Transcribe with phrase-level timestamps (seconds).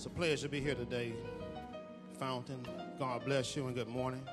[0.00, 1.12] It's a pleasure to be here today,
[2.18, 2.66] Fountain.
[2.98, 4.26] God bless you and good morning.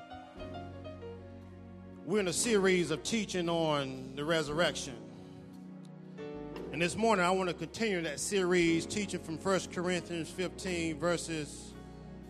[2.06, 4.94] We're in a series of teaching on the resurrection.
[6.72, 11.74] And this morning, I want to continue that series, teaching from 1 Corinthians 15, verses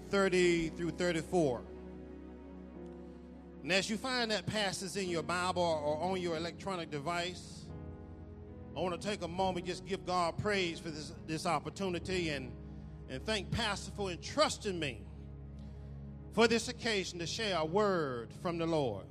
[0.09, 1.61] 30 through 34.
[3.63, 7.67] And as you find that passage in your Bible or on your electronic device,
[8.77, 12.51] I want to take a moment just give God praise for this, this opportunity and,
[13.11, 15.03] and thank Pastor for entrusting me
[16.33, 19.07] for this occasion to share a word from the Lord.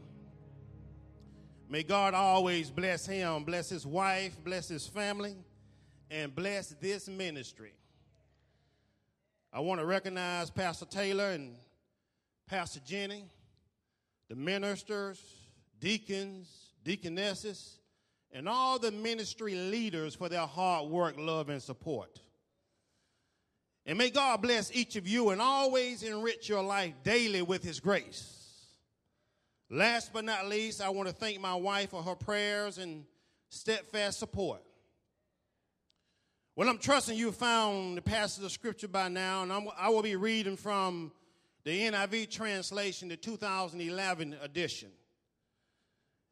[1.69, 5.35] May God always bless him, bless his wife, bless his family,
[6.09, 7.73] and bless this ministry.
[9.51, 11.55] I want to recognize Pastor Taylor and
[12.47, 13.25] Pastor Jenny,
[14.29, 15.21] the ministers,
[15.79, 16.49] deacons,
[16.83, 17.79] deaconesses,
[18.31, 22.21] and all the ministry leaders for their hard work, love, and support.
[23.87, 27.79] And may God bless each of you and always enrich your life daily with His
[27.79, 28.33] grace.
[29.69, 33.05] Last but not least, I want to thank my wife for her prayers and
[33.49, 34.61] steadfast support.
[36.57, 40.01] Well, I'm trusting you found the passage of scripture by now, and I'm, i will
[40.01, 41.13] be reading from
[41.63, 44.89] the NIV translation, the 2011 edition.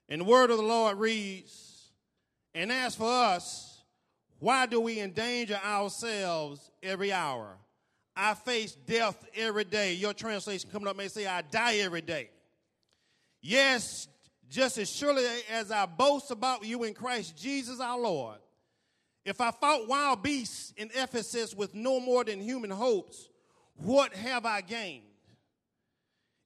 [0.09, 1.91] And the word of the Lord reads,
[2.53, 3.74] And as for us,
[4.39, 7.58] why do we endanger ourselves every hour?
[8.16, 9.94] I face death every day.
[9.94, 12.30] Your translation coming up may say, I die every day.
[13.41, 14.08] Yes,
[14.50, 18.38] just as surely as I boast about you in Christ Jesus our Lord.
[19.25, 23.28] If I fought wild beasts in Ephesus with no more than human hopes,
[23.78, 25.03] what have I gained?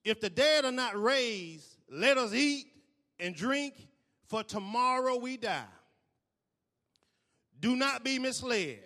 [0.04, 2.66] If the dead are not raised, let us eat
[3.18, 3.74] and drink,
[4.26, 5.64] for tomorrow we die.
[7.60, 8.78] Do not be misled.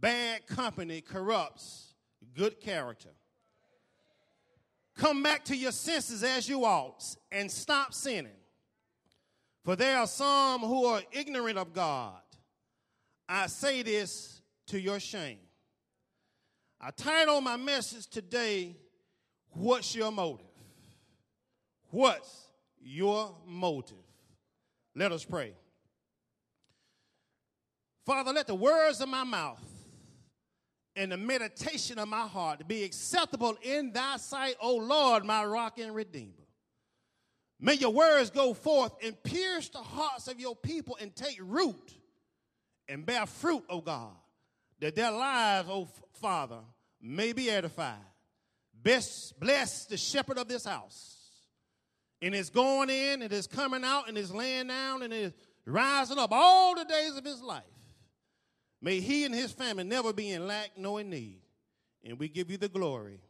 [0.00, 1.90] Bad company corrupts
[2.34, 3.10] good character.
[4.96, 8.32] Come back to your senses as you ought and stop sinning.
[9.64, 12.20] For there are some who are ignorant of God.
[13.28, 15.38] I say this to your shame.
[16.80, 18.76] I title my message today,
[19.50, 20.46] What's Your Motive?
[21.90, 22.46] What's
[22.80, 23.96] your motive?
[24.94, 25.52] Let us pray.
[28.10, 29.62] Father, let the words of my mouth
[30.96, 35.78] and the meditation of my heart be acceptable in thy sight, O Lord, my rock
[35.78, 36.32] and redeemer.
[37.60, 41.94] May your words go forth and pierce the hearts of your people and take root
[42.88, 44.16] and bear fruit, O God,
[44.80, 46.58] that their lives, O Father,
[47.00, 47.94] may be edified.
[48.74, 51.16] Best bless the shepherd of this house.
[52.20, 55.36] And it's going in, and it is coming out, and it's laying down, and it's
[55.64, 57.62] rising up all the days of his life.
[58.82, 61.40] May he and his family never be in lack nor in need.
[62.04, 63.20] And we give you the glory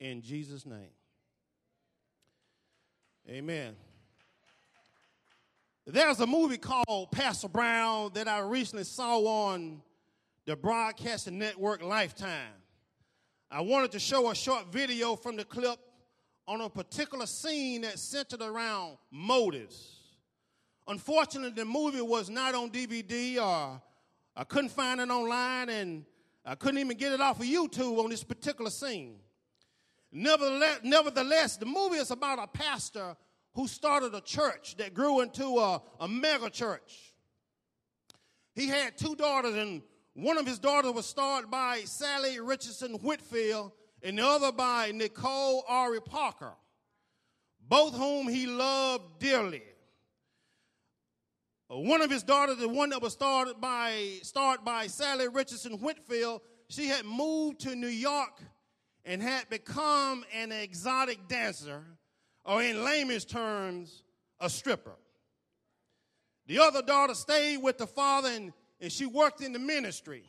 [0.00, 0.90] in Jesus' name.
[3.28, 3.76] Amen.
[5.86, 9.80] There's a movie called Pastor Brown that I recently saw on
[10.46, 12.52] the broadcasting network Lifetime.
[13.50, 15.78] I wanted to show a short video from the clip
[16.46, 19.98] on a particular scene that centered around motives.
[20.88, 23.80] Unfortunately, the movie was not on DVD or
[24.40, 26.02] I couldn't find it online and
[26.46, 29.16] I couldn't even get it off of YouTube on this particular scene.
[30.10, 33.16] Nevertheless, nevertheless, the movie is about a pastor
[33.52, 37.12] who started a church that grew into a, a mega church.
[38.54, 39.82] He had two daughters, and
[40.14, 45.66] one of his daughters was starred by Salli Richardson Whitfield, and the other by Nicole
[45.68, 46.54] Ari Parker,
[47.68, 49.64] both whom he loved dearly.
[51.70, 55.74] Uh, one of his daughters, the one that was started by started by Salli Richardson
[55.74, 58.40] Whitfield, she had moved to New York
[59.04, 61.84] and had become an exotic dancer,
[62.44, 64.02] or in layman's terms,
[64.40, 64.96] a stripper.
[66.46, 70.24] The other daughter stayed with the father and, and she worked in the ministry.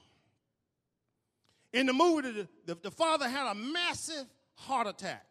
[1.73, 5.25] In the movie, the, the, the father had a massive heart attack.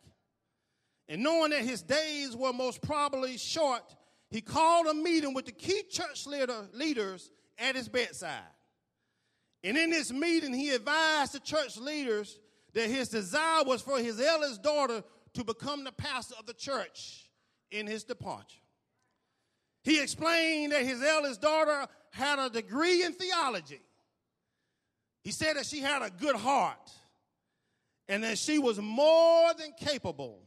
[1.08, 3.82] And knowing that his days were most probably short,
[4.30, 8.40] he called a meeting with the key church leader, leaders at his bedside.
[9.62, 12.38] And in this meeting, he advised the church leaders
[12.72, 15.02] that his desire was for his eldest daughter
[15.34, 17.28] to become the pastor of the church
[17.70, 18.60] in his departure.
[19.82, 23.80] He explained that his eldest daughter had a degree in theology
[25.22, 26.90] he said that she had a good heart
[28.08, 30.40] and that she was more than capable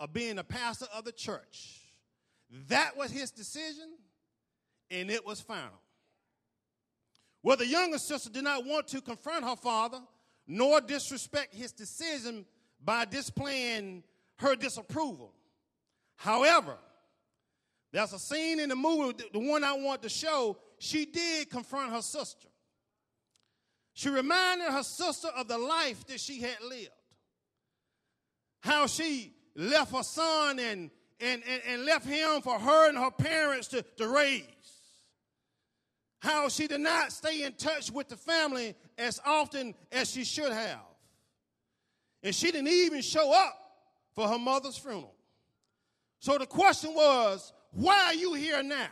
[0.00, 1.80] of being a pastor of the church.
[2.68, 3.90] That was his decision,
[4.90, 5.80] and it was final.
[7.42, 10.00] Well, the younger sister did not want to confront her father,
[10.46, 12.46] nor disrespect his decision
[12.82, 14.04] by displaying
[14.38, 15.32] her disapproval.
[16.16, 16.76] However,
[17.92, 21.92] there's a scene in the movie, the one I want to show, she did confront
[21.92, 22.48] her sister.
[23.94, 26.90] She reminded her sister of the life that she had lived.
[28.60, 30.90] How she left her son and,
[31.24, 34.44] and, and, and left him for her and her parents to, to raise.
[36.20, 40.52] How she did not stay in touch with the family as often as she should
[40.52, 40.80] have.
[42.22, 43.58] And she didn't even show up
[44.14, 45.14] for her mother's funeral.
[46.18, 48.88] So the question was, why are you here now?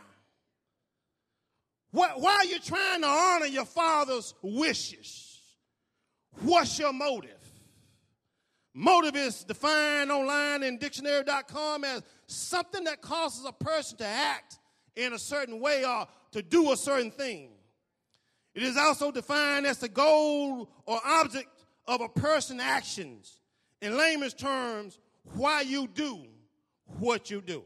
[1.91, 5.39] Why, why are you trying to honor your father's wishes?
[6.41, 7.42] What's your motive?
[8.73, 14.57] Motive is defined online in dictionary.com as something that causes a person to act
[14.95, 17.49] in a certain way or to do a certain thing.
[18.55, 23.39] It is also defined as the goal or object of a person's actions.
[23.81, 24.99] In layman's terms,
[25.35, 26.25] why you do
[26.99, 27.63] what you do.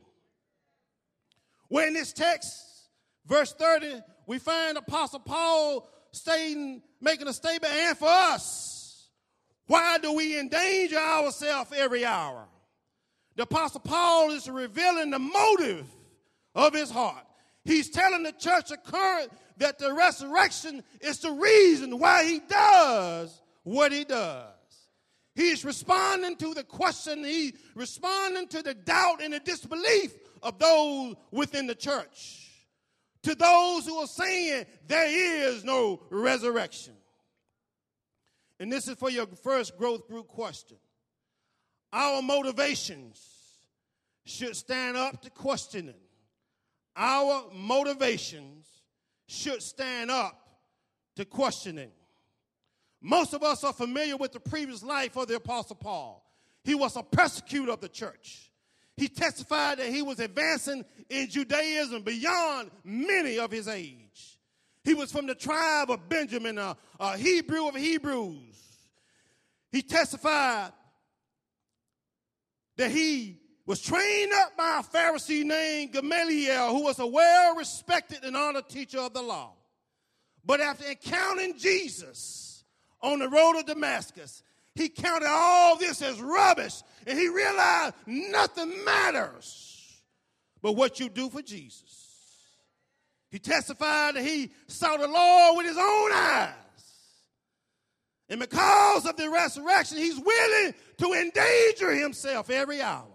[1.69, 2.89] Well, in this text,
[3.25, 8.76] verse 30, we find Apostle Paul stating, making a statement, and for us,
[9.67, 12.47] why do we endanger ourselves every hour?
[13.35, 15.85] The Apostle Paul is revealing the motive
[16.55, 17.25] of his heart.
[17.63, 23.41] He's telling the church of Corinth that the resurrection is the reason why he does
[23.63, 24.53] what he does.
[25.35, 31.15] He's responding to the question, he's responding to the doubt and the disbelief of those
[31.31, 32.47] within the church
[33.27, 35.07] to those who are saying there
[35.49, 36.93] is no resurrection.
[38.59, 40.77] And this is for your first growth group question.
[41.93, 43.21] Our motivations
[44.25, 45.95] should stand up to questioning.
[46.95, 48.65] Our motivations
[49.27, 50.39] should stand up
[51.15, 51.91] to questioning.
[53.01, 56.23] Most of us are familiar with the previous life of the Apostle Paul.
[56.63, 58.51] He was a persecutor of the church.
[58.97, 64.06] He testified that he was advancing in Judaism beyond many of his age.
[64.87, 68.55] He was from the tribe of Benjamin, a, a Hebrew of Hebrews.
[69.69, 70.71] He testified
[72.77, 78.23] that he was trained up by a Pharisee named Gamaliel, who was a well respected
[78.23, 79.55] and honored teacher of the law.
[80.45, 82.63] But after encountering Jesus
[83.01, 84.41] on the road to Damascus,
[84.73, 90.01] he counted all this as rubbish and he realized nothing matters
[90.61, 92.06] but what you do for Jesus.
[93.29, 96.53] He testified that he saw the Lord with his own eyes.
[98.29, 103.05] And because of the resurrection, he's willing to endanger himself every hour.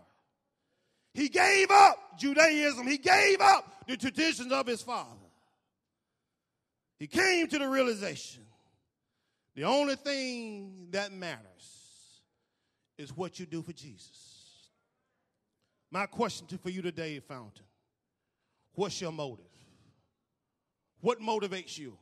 [1.15, 5.09] He gave up Judaism, he gave up the traditions of his father.
[6.99, 8.45] He came to the realization
[9.55, 11.43] the only thing that matters
[12.97, 14.71] is what you do for Jesus.
[15.91, 17.67] My question for you today, Fountain,
[18.75, 19.45] what's your motive?
[21.03, 21.99] What motivates you?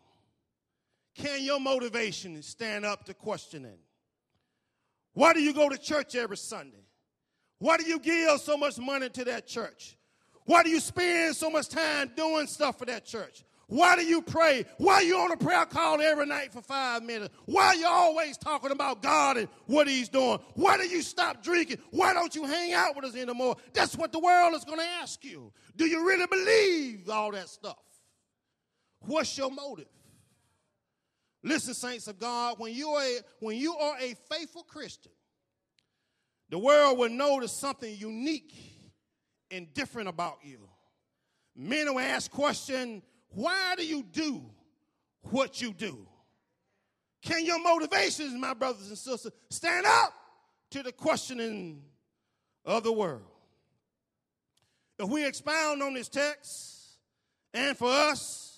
[1.16, 3.78] Can your motivation stand up to questioning?
[5.14, 6.85] Why do you go to church every Sunday?
[7.59, 9.97] Why do you give so much money to that church?
[10.45, 13.42] Why do you spend so much time doing stuff for that church?
[13.69, 14.64] Why do you pray?
[14.78, 17.35] Why are you on a prayer call every night for five minutes?
[17.47, 20.40] Why are you always talking about God and what He's doing?
[20.54, 21.78] Why do you stop drinking?
[21.90, 23.57] Why don't you hang out with us anymore?
[23.73, 25.52] That's what the world is going to ask you.
[25.76, 27.78] Do you really believe all that stuff?
[29.00, 29.87] What's your motive?
[31.42, 35.12] Listen, saints of God, when you are a, when you are a faithful Christian,
[36.50, 38.52] the world will notice something unique
[39.50, 40.69] and different about you.
[41.57, 44.42] Men will ask question, why do you do
[45.23, 46.07] what you do?
[47.23, 50.14] Can your motivations, my brothers and sisters, stand up
[50.71, 51.83] to the questioning
[52.64, 53.23] of the world?
[54.99, 56.99] If we expound on this text,
[57.54, 58.50] and for us,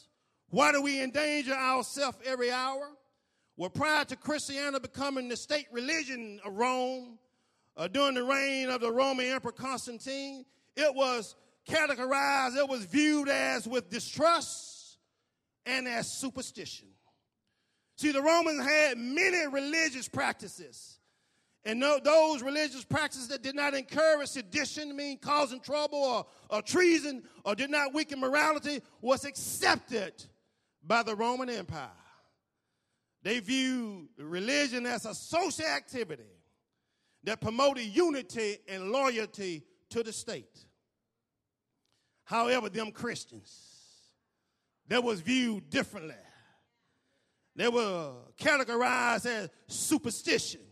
[0.52, 2.90] why do we endanger ourselves every hour?
[3.56, 7.18] Well, prior to Christianity becoming the state religion of Rome,
[7.74, 10.44] uh, during the reign of the Roman Emperor Constantine,
[10.76, 14.98] it was categorized, it was viewed as with distrust
[15.64, 16.88] and as superstition.
[17.96, 20.98] See, the Romans had many religious practices.
[21.64, 27.22] And those religious practices that did not encourage sedition, mean causing trouble or, or treason,
[27.42, 30.26] or did not weaken morality, was accepted
[30.82, 31.88] by the Roman Empire.
[33.22, 36.22] They viewed religion as a social activity
[37.24, 40.58] that promoted unity and loyalty to the state.
[42.24, 43.56] However, them Christians,
[44.88, 46.14] that was viewed differently.
[47.54, 50.62] They were categorized as superstition.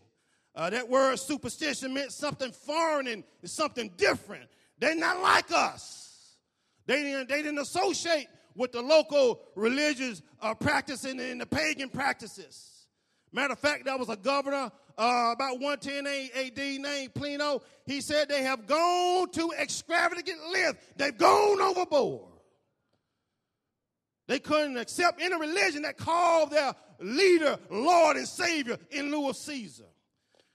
[0.55, 4.49] Uh, that word superstition meant something foreign and something different.
[4.79, 6.37] They're not like us.
[6.87, 12.87] They didn't, they didn't associate with the local religious uh, practicing and the pagan practices.
[13.33, 17.59] Matter of fact, there was a governor uh, about 110 AD named Pliny.
[17.87, 20.85] He said they have gone to extravagant lengths.
[20.97, 22.30] They've gone overboard.
[24.26, 29.37] They couldn't accept any religion that called their leader Lord and Savior in lieu of
[29.37, 29.87] Caesar.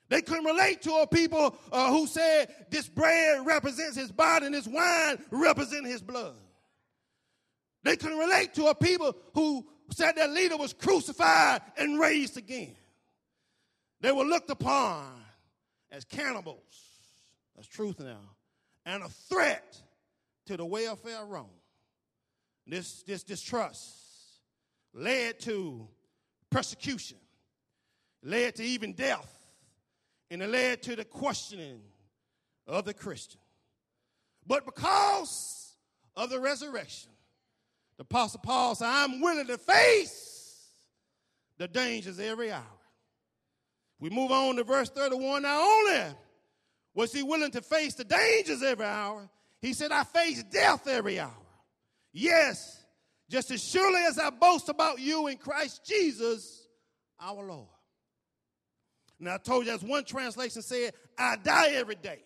[0.08, 4.56] They couldn't relate to a people uh, who said this bread represents his body and
[4.56, 6.36] this wine represents his blood.
[7.86, 12.76] They couldn't relate to a people who said their leader was crucified and raised again.
[14.02, 15.06] They were looked upon
[15.92, 16.58] as cannibals.
[17.56, 18.22] That's truth now.
[18.88, 19.78] And a threat
[20.48, 21.46] to the welfare of Rome.
[22.66, 23.96] This, this distrust
[24.92, 25.88] led to
[26.50, 27.18] persecution,
[28.24, 29.32] led to even death,
[30.32, 31.82] and it led to the questioning
[32.66, 33.42] of the Christian.
[34.48, 35.76] But because
[36.16, 37.12] of the resurrection,
[37.98, 40.70] the Apostle Paul said, I'm willing to face
[41.58, 42.64] the dangers every hour.
[44.00, 45.44] We move on to verse 31.
[45.44, 46.16] Not only
[46.94, 49.30] was he willing to face the dangers every hour,
[49.62, 51.32] he said, I face death every hour.
[52.12, 52.84] Yes,
[53.30, 56.68] just as surely as I boast about you in Christ Jesus,
[57.20, 57.68] our Lord.
[59.20, 62.20] Now, I told you, as one translation said, I die every day.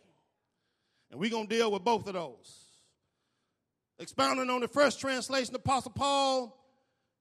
[1.11, 2.68] And we're going to deal with both of those.
[3.99, 6.57] Expounding on the first translation, Apostle Paul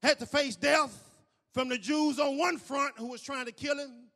[0.03, 1.11] had to face death
[1.53, 4.09] from the Jews on one front who was trying to kill him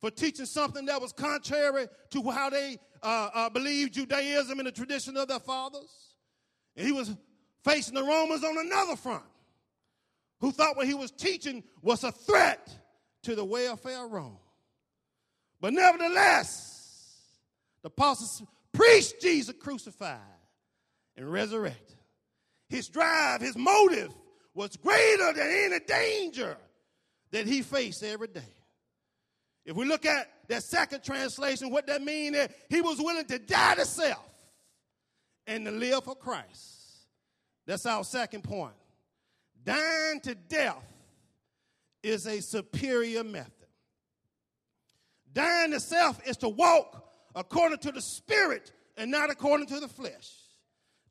[0.00, 4.72] for teaching something that was contrary to how they uh, uh, believed Judaism and the
[4.72, 6.14] tradition of their fathers.
[6.76, 7.14] And he was
[7.64, 9.24] facing the Romans on another front
[10.40, 12.68] who thought what he was teaching was a threat
[13.22, 14.38] to the welfare of Rome.
[15.60, 17.22] But nevertheless,
[17.82, 18.42] the apostles
[18.72, 20.18] preached Jesus crucified
[21.16, 21.96] and resurrected.
[22.72, 24.10] His drive, his motive
[24.54, 26.56] was greater than any danger
[27.30, 28.40] that he faced every day.
[29.66, 33.38] If we look at that second translation, what that means is he was willing to
[33.38, 34.26] die to self
[35.46, 37.06] and to live for Christ.
[37.66, 38.72] That's our second point.
[39.62, 40.82] Dying to death
[42.02, 43.52] is a superior method.
[45.30, 49.88] Dying to self is to walk according to the spirit and not according to the
[49.88, 50.41] flesh.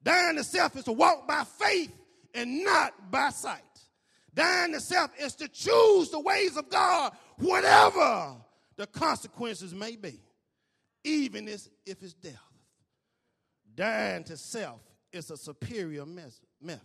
[0.04, 1.92] Dying to self is to walk by faith
[2.34, 3.62] and not by sight.
[4.34, 8.36] Dying to self is to choose the ways of God, whatever
[8.78, 10.22] the consequences may be,
[11.04, 12.36] even if it's death.
[13.76, 14.82] Dying to self
[15.12, 16.82] is a superior method.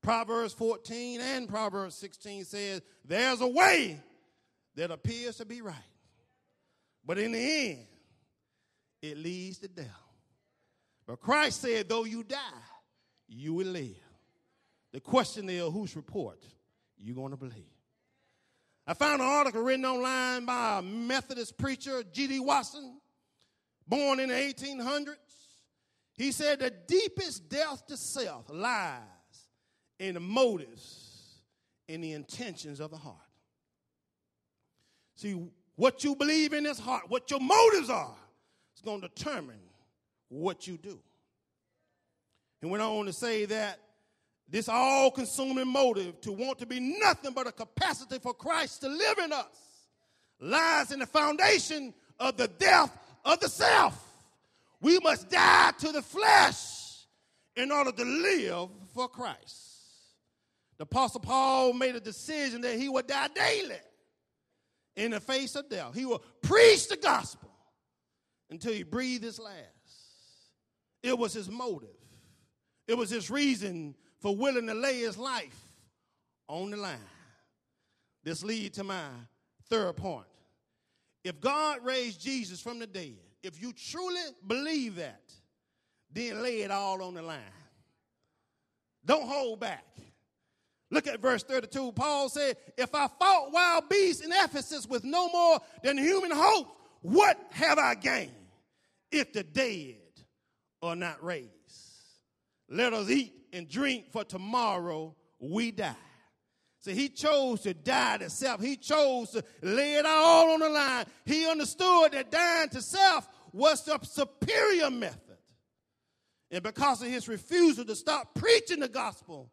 [0.00, 4.00] Proverbs 14 and Proverbs 16 says, There's a way
[4.76, 5.74] that appears to be right,
[7.04, 7.86] but in the end,
[9.02, 9.86] it leads to death.
[11.08, 12.36] But Christ said, though you die,
[13.28, 13.96] you will live.
[14.92, 16.44] The question is, whose report
[16.98, 17.64] you going to believe?
[18.86, 22.40] I found an article written online by a Methodist preacher, G.D.
[22.40, 23.00] Watson,
[23.86, 25.16] born in the 1800s.
[26.14, 29.00] He said the deepest death to self lies
[29.98, 31.40] in the motives
[31.88, 33.16] and the intentions of the heart.
[35.16, 35.40] See,
[35.74, 38.16] what you believe in this heart, what your motives are,
[38.76, 39.60] is going to determine
[40.28, 40.98] what you do.
[42.60, 43.78] And went on to say that
[44.48, 48.88] this all consuming motive to want to be nothing but a capacity for Christ to
[48.88, 49.46] live in us
[50.40, 54.02] lies in the foundation of the death of the self.
[54.80, 57.04] We must die to the flesh
[57.56, 59.68] in order to live for Christ.
[60.78, 63.74] The Apostle Paul made a decision that he would die daily
[64.96, 65.94] in the face of death.
[65.94, 67.50] He will preach the gospel
[68.48, 69.77] until he breathed his last.
[71.02, 71.88] It was his motive,
[72.86, 75.58] it was his reason for willing to lay his life
[76.48, 76.98] on the line.
[78.24, 79.04] This leads to my
[79.68, 80.26] third point.
[81.24, 85.22] If God raised Jesus from the dead, if you truly believe that,
[86.12, 87.38] then lay it all on the line.
[89.04, 89.84] Don't hold back.
[90.90, 91.92] Look at verse 32.
[91.92, 96.68] Paul said, If I fought wild beasts in Ephesus with no more than human hope,
[97.02, 98.32] what have I gained
[99.10, 99.96] if the dead
[100.82, 101.50] are not raised?
[102.68, 105.94] Let us eat and drink, for tomorrow we die.
[106.80, 108.60] See, he chose to die to self.
[108.60, 111.06] He chose to lay it all on the line.
[111.24, 115.18] He understood that dying to self was the superior method.
[116.50, 119.50] And because of his refusal to stop preaching the gospel,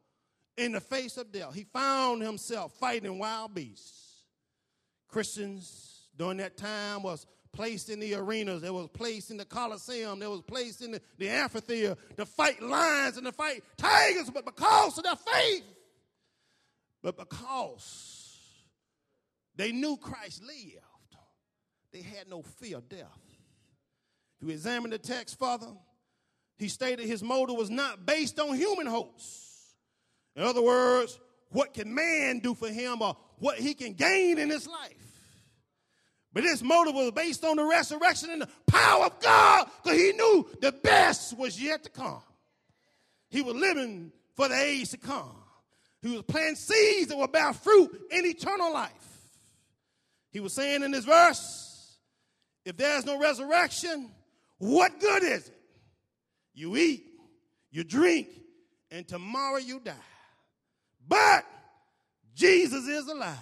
[0.57, 1.53] in the face of death.
[1.53, 4.23] He found himself fighting wild beasts.
[5.07, 7.25] Christians during that time was
[7.55, 11.01] placed in the arenas, they was placed in the Coliseum, they was placed in the,
[11.17, 15.63] the amphitheater to fight lions and to fight tigers, but because of their faith,
[17.01, 18.37] but because
[19.55, 20.81] they knew Christ lived,
[21.91, 23.19] they had no fear of death.
[24.37, 25.71] If you examine the text further,
[26.57, 29.75] he stated his motive was not based on human hopes.
[30.35, 31.19] In other words,
[31.49, 35.04] what can man do for him or what he can gain in his life.
[36.35, 40.11] But his motive was based on the resurrection and the power of God because he
[40.11, 42.21] knew the best was yet to come.
[43.29, 45.31] He was living for the age to come.
[46.01, 48.91] He was planting seeds that would bear fruit in eternal life.
[50.31, 51.97] He was saying in this verse,
[52.65, 54.11] if there's no resurrection,
[54.57, 55.57] what good is it?
[56.53, 57.05] You eat,
[57.71, 58.27] you drink,
[58.91, 59.93] and tomorrow you die.
[61.07, 61.45] But
[62.35, 63.37] Jesus is alive.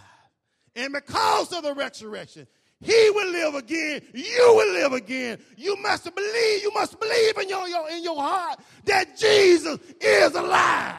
[0.76, 2.46] And because of the resurrection,
[2.84, 4.02] he will live again.
[4.14, 5.40] You will live again.
[5.56, 6.64] You must believe.
[6.64, 10.96] You must believe in your, your, in your heart that Jesus is alive.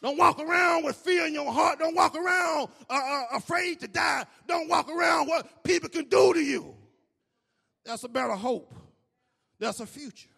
[0.00, 1.78] Don't walk around with fear in your heart.
[1.78, 4.24] Don't walk around uh, uh, afraid to die.
[4.48, 6.74] Don't walk around what people can do to you.
[7.84, 8.74] That's a better hope.
[9.60, 10.28] That's a future.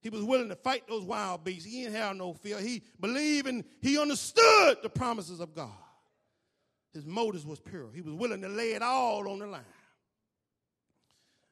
[0.00, 1.64] He was willing to fight those wild beasts.
[1.64, 2.58] He didn't have no fear.
[2.60, 5.70] He believed and he understood the promises of God.
[6.92, 7.88] His motives was pure.
[7.94, 9.60] He was willing to lay it all on the line.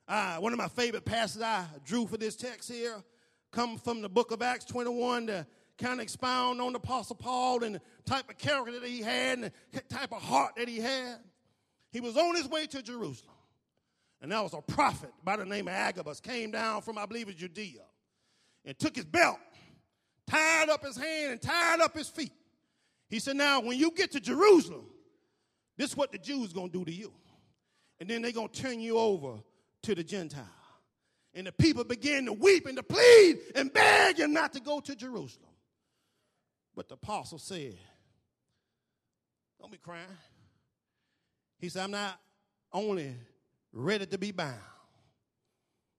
[0.08, 3.02] Uh, one of my favorite passages I drew for this text here
[3.50, 5.46] come from the book of Acts 21 to
[5.78, 9.38] kind of expound on the Apostle Paul and the type of character that he had
[9.38, 11.16] and the type of heart that he had.
[11.92, 13.34] He was on his way to Jerusalem.
[14.22, 17.34] And there was a prophet by the name of Agabus came down from, I believe,
[17.36, 17.82] Judea
[18.66, 19.38] and took his belt,
[20.26, 22.32] tied up his hand, and tied up his feet.
[23.08, 24.86] He said, Now, when you get to Jerusalem,
[25.76, 27.12] this is what the Jews going to do to you.
[28.00, 29.38] And then they're going to turn you over
[29.82, 30.44] to the Gentile.
[31.34, 34.80] And the people begin to weep and to plead and beg him not to go
[34.80, 35.50] to Jerusalem.
[36.74, 37.76] But the apostle said,
[39.60, 40.06] Don't be crying.
[41.58, 42.18] He said, I'm not
[42.72, 43.14] only
[43.72, 44.54] ready to be bound,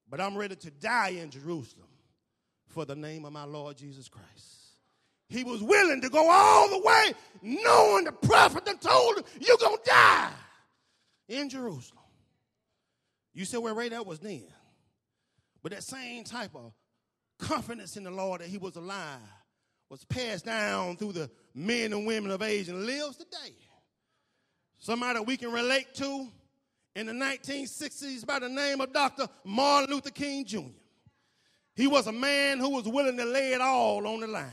[0.09, 1.87] but I'm ready to die in Jerusalem
[2.67, 4.66] for the name of my Lord Jesus Christ.
[5.29, 9.57] He was willing to go all the way, knowing the prophet that told him, You're
[9.57, 10.31] going to die
[11.27, 12.03] in Jerusalem.
[13.33, 14.47] You said, where that was then.
[15.61, 16.73] But that same type of
[17.37, 19.19] confidence in the Lord that he was alive
[19.89, 23.53] was passed down through the men and women of age and lives today.
[24.79, 26.27] Somebody we can relate to
[26.95, 29.27] in the 1960s by the name of Dr.
[29.43, 30.59] Martin Luther King Jr.
[31.75, 34.51] He was a man who was willing to lay it all on the line.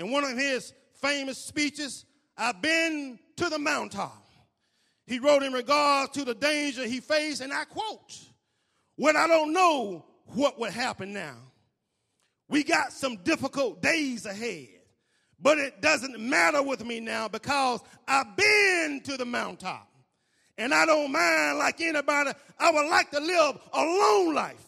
[0.00, 4.26] In one of his famous speeches, I've been to the mountaintop.
[5.06, 8.18] He wrote in regards to the danger he faced, and I quote,
[8.96, 11.36] When I don't know what would happen now,
[12.48, 14.68] we got some difficult days ahead,
[15.38, 19.86] but it doesn't matter with me now because I've been to the mountaintop.
[20.56, 24.64] And I don't mind like anybody, I would like to live a long life.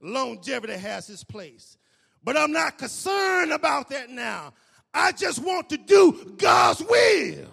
[0.00, 1.76] Longevity has its place.
[2.24, 4.52] But I'm not concerned about that now.
[4.94, 7.48] I just want to do God's will.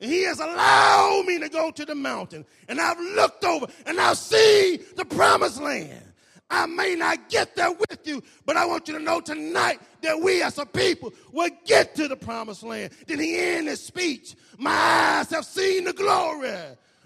[0.00, 2.44] And he has allowed me to go to the mountain.
[2.68, 6.02] And I've looked over and I've seen the promised land.
[6.50, 10.20] I may not get there with you, but I want you to know tonight that
[10.20, 12.92] we as a people will get to the promised land.
[13.06, 14.34] Then he ended his speech.
[14.58, 16.52] My eyes have seen the glory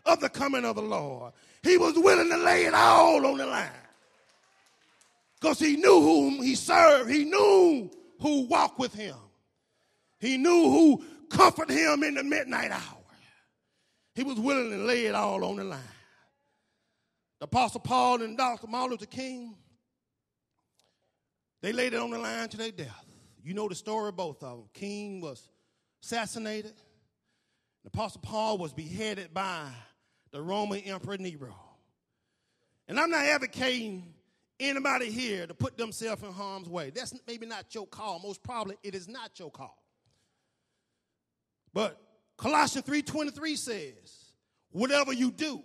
[0.04, 1.32] of the coming of the Lord.
[1.62, 3.70] He was willing to lay it all on the line
[5.40, 7.10] because he knew whom he served.
[7.10, 9.16] He knew who walked with him.
[10.18, 12.80] He knew who comforted him in the midnight hour.
[14.14, 15.80] He was willing to lay it all on the line.
[17.38, 18.66] The Apostle Paul and Dr.
[18.66, 19.54] Martin Luther King,
[21.60, 23.04] they laid it on the line to their death.
[23.42, 24.68] You know the story of both of them.
[24.72, 25.50] King was
[26.02, 26.74] assassinated.
[27.84, 29.68] The Apostle Paul was beheaded by
[30.32, 31.54] the Roman Emperor Nero.
[32.88, 34.14] And I'm not advocating
[34.58, 36.90] anybody here to put themselves in harm's way.
[36.90, 38.20] That's maybe not your call.
[38.20, 39.82] Most probably it is not your call.
[41.72, 42.00] But
[42.36, 44.32] Colossians 3:23 says,
[44.70, 45.62] whatever you do,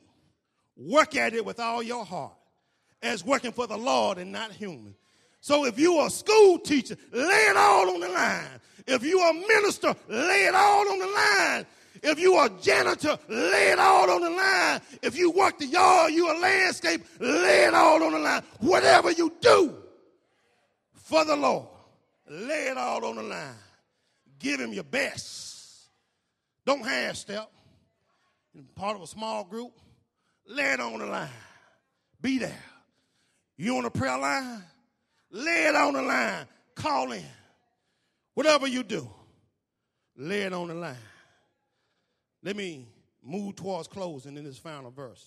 [0.76, 2.36] work at it with all your heart,
[3.02, 4.96] as working for the Lord and not human.
[5.42, 8.62] So if you're a school teacher, lay it all on the line.
[8.86, 11.66] If you're a minister, lay it all on the line.
[12.02, 14.82] If you are a janitor, lay it all on the line.
[15.02, 18.44] If you work the yard, you a landscape, lay it all on the line.
[18.60, 19.76] Whatever you do
[20.94, 21.68] for the Lord,
[22.32, 23.56] Lay it all on the line.
[24.40, 25.90] Give him your best.
[26.66, 27.52] Don't half step.
[28.74, 29.74] Part of a small group.
[30.48, 31.28] Lay it on the line.
[32.22, 32.64] Be there.
[33.58, 34.64] You on a prayer line?
[35.30, 36.46] Lay it on the line.
[36.74, 37.26] Call in.
[38.34, 39.10] Whatever you do,
[40.16, 40.96] lay it on the line.
[42.44, 42.88] Let me
[43.24, 45.26] move towards closing in this final verse.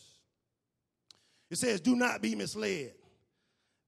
[1.50, 2.92] It says, Do not be misled.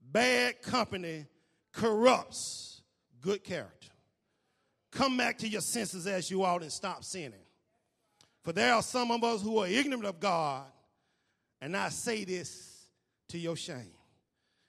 [0.01, 1.27] Bad company
[1.73, 2.83] corrupts
[3.21, 3.89] good character.
[4.93, 7.35] Come back to your senses as you ought and stop sinning.
[8.43, 10.65] For there are some of us who are ignorant of God,
[11.61, 12.87] and I say this
[13.29, 13.93] to your shame.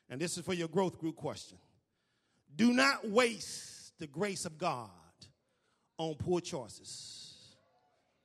[0.10, 1.58] And this is for your growth group question.
[2.56, 4.90] Do not waste the grace of God
[5.98, 7.27] on poor choices.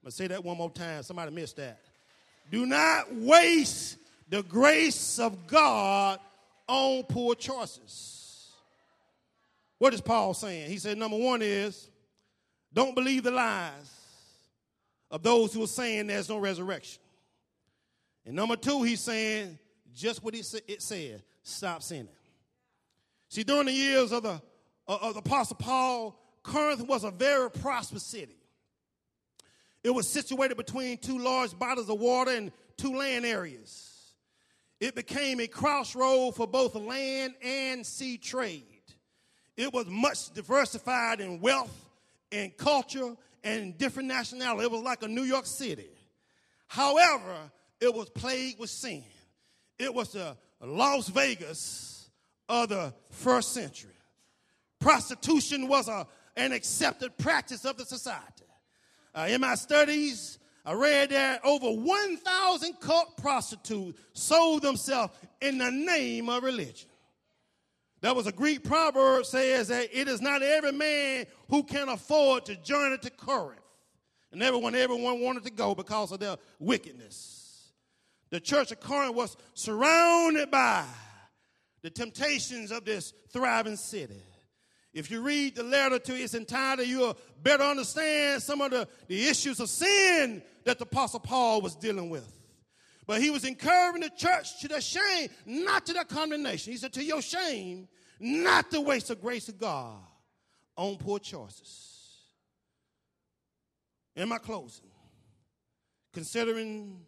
[0.05, 1.03] To say that one more time.
[1.03, 1.81] Somebody missed that.
[2.51, 6.19] Do not waste the grace of God
[6.67, 8.51] on poor choices.
[9.79, 10.71] What is Paul saying?
[10.71, 11.91] He said, number one is
[12.73, 13.73] don't believe the lies
[15.11, 17.03] of those who are saying there's no resurrection.
[18.25, 19.59] And number two, he's saying
[19.95, 22.09] just what he it said stop sinning.
[23.29, 24.41] See, during the years of the,
[24.88, 28.37] uh, of the Apostle Paul, Corinth was a very prosperous city.
[29.83, 34.14] It was situated between two large bodies of water and two land areas.
[34.81, 38.64] It became a crossroad for both land and sea trade.
[39.57, 41.90] It was much diversified in wealth
[42.31, 44.64] and culture and different nationalities.
[44.64, 45.90] It was like a New York City.
[46.66, 47.37] However,
[47.81, 49.05] it was plagued with sin.
[49.79, 52.09] It was the Las Vegas
[52.49, 53.90] of the first century.
[54.79, 58.45] Prostitution was a, an accepted practice of the society.
[59.14, 65.70] Uh, in my studies, I read that over 1,000 cult prostitutes sold themselves in the
[65.70, 66.88] name of religion.
[68.01, 72.46] There was a Greek proverb says that it is not every man who can afford
[72.46, 73.61] to journey to Corinth.
[74.33, 77.72] And everyone, everyone wanted to go because of their wickedness.
[78.31, 80.85] The church of Corinth was surrounded by
[81.83, 84.22] the temptations of this thriving city.
[84.92, 89.26] If you read the letter to its entirety, you'll better understand some of the, the
[89.26, 92.31] issues of sin that the Apostle Paul was dealing with.
[93.07, 96.72] But he was encouraging the church to their shame, not to their condemnation.
[96.72, 97.88] He said, To your shame,
[98.20, 99.96] not to waste the grace of God
[100.76, 101.88] on poor choices.
[104.14, 104.90] In my closing,
[106.12, 107.00] considering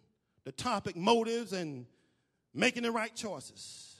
[0.44, 1.84] the topic motives and
[2.54, 3.93] making the right choices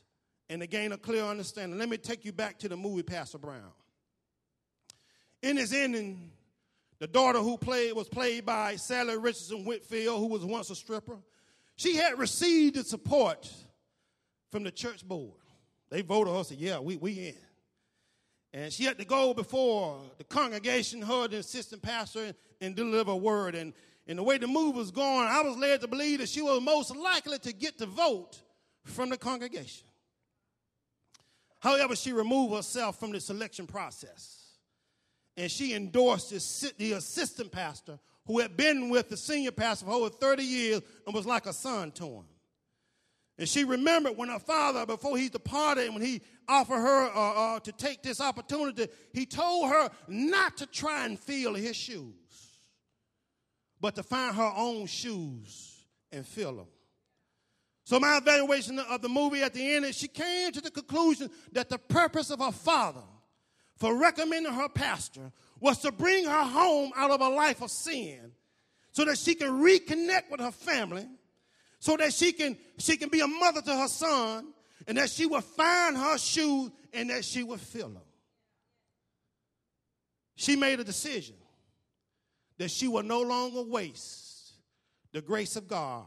[0.49, 1.79] and to gain a clear understanding.
[1.79, 3.73] Let me take you back to the movie Pastor Brown.
[5.43, 6.31] In his ending,
[6.99, 11.19] the daughter who played was played by Salli Richardson Whitfield, who was once a stripper.
[11.77, 13.51] She had received the support
[14.51, 15.33] from the church board.
[15.91, 17.35] They voted her, said, Yeah, we, we in.
[18.53, 23.11] And she had to go before the congregation, her, the assistant pastor, and, and deliver
[23.11, 23.57] a word.
[23.57, 23.75] And,
[24.07, 26.63] and the way the move was going, I was led to believe that she was
[26.63, 28.41] most likely to get the vote
[28.85, 29.87] from the congregation.
[31.65, 34.59] However, she removed herself from the selection process.
[35.35, 36.29] And she endorsed
[36.77, 41.15] the assistant pastor who had been with the senior pastor for over 30 years and
[41.15, 42.25] was like a son to him.
[43.39, 47.61] And she remembered when her father, before he departed, when he offered her uh, uh,
[47.61, 52.13] to take this opportunity, he told her not to try and fill his shoes,
[53.81, 56.67] but to find her own shoes and fill them.
[57.85, 61.31] So, my evaluation of the movie at the end, is she came to the conclusion
[61.53, 63.03] that the purpose of her father
[63.77, 68.33] for recommending her pastor was to bring her home out of a life of sin
[68.93, 71.07] so that she can reconnect with her family,
[71.79, 74.55] so that she can, she can be a mother to her son,
[74.87, 78.03] and that she will find her shoes and that she will fill them.
[80.37, 81.37] She made a decision
[82.57, 84.55] that she will no longer waste
[85.13, 86.07] the grace of God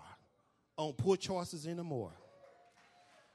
[0.78, 2.12] on poor choices anymore.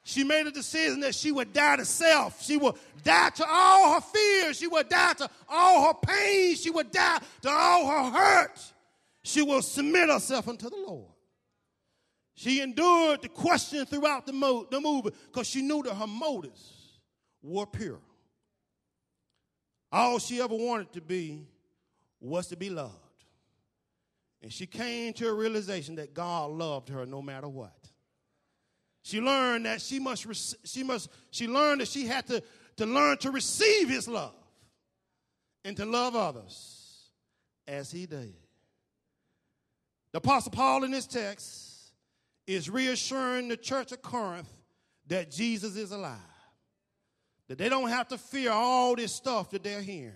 [0.05, 2.43] She made a decision that she would die to self.
[2.43, 2.75] She would
[3.05, 4.59] die to all her fears.
[4.59, 6.57] She would die to all her pain.
[6.57, 8.73] She would die to all her hurt.
[9.23, 11.13] She will submit herself unto the Lord.
[12.35, 16.99] She endured the question throughout the, mo- the movie because she knew that her motives
[17.41, 18.01] were pure.
[19.93, 21.47] All she ever wanted to be
[22.21, 22.97] was to be loved.
[24.43, 27.77] And she came to a realization that God loved her no matter what.
[29.03, 30.27] She learned that she must,
[30.65, 32.43] she must, she learned that she had to,
[32.77, 34.35] to learn to receive his love
[35.65, 37.11] and to love others
[37.69, 38.35] as he did.
[40.11, 41.93] The Apostle Paul in this text
[42.47, 44.53] is reassuring the church of Corinth
[45.07, 46.19] that Jesus is alive.
[47.49, 50.15] that they don't have to fear all this stuff that they're hearing.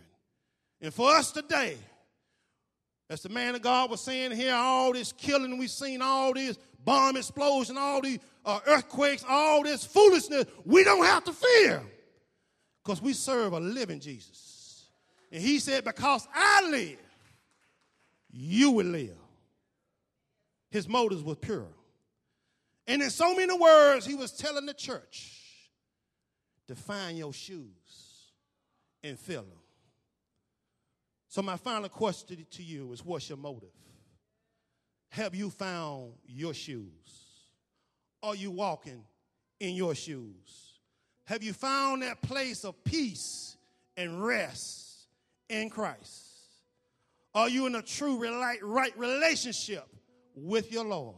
[0.80, 1.76] And for us today,
[3.08, 6.58] as the man of God was saying here, all this killing we've seen, all this
[6.84, 11.82] bomb explosion, all these uh, earthquakes, all this foolishness, we don't have to fear
[12.82, 14.88] because we serve a living Jesus.
[15.30, 16.98] And he said, Because I live,
[18.30, 19.16] you will live.
[20.70, 21.68] His motives were pure.
[22.86, 25.32] And in so many words, he was telling the church
[26.68, 28.32] to find your shoes
[29.02, 29.58] and fill them.
[31.36, 33.68] So, my final question to you is what's your motive?
[35.10, 36.88] Have you found your shoes?
[38.22, 39.04] Are you walking
[39.60, 40.78] in your shoes?
[41.26, 43.58] Have you found that place of peace
[43.98, 45.08] and rest
[45.50, 46.24] in Christ?
[47.34, 49.86] Are you in a true right relationship
[50.34, 51.16] with your Lord?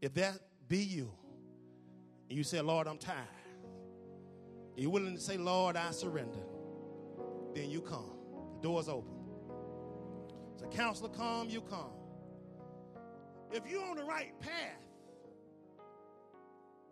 [0.00, 0.38] If that
[0.68, 1.10] be you,
[2.28, 3.18] and you say, Lord, I'm tired,
[4.76, 6.44] you're willing to say, Lord, I surrender,
[7.52, 8.11] then you come.
[8.62, 9.12] Door's open.
[10.56, 11.92] So, counselor, come, you come.
[13.50, 14.80] If you're on the right path,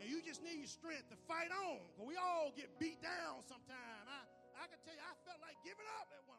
[0.00, 4.02] and you just need your strength to fight on, we all get beat down sometime.
[4.08, 4.26] I,
[4.58, 6.29] I can tell you, I felt like giving up at.